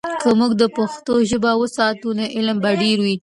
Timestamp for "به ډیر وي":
2.63-3.15